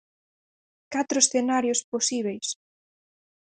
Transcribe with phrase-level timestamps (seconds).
[0.93, 2.47] Catro escenarios posíbeis.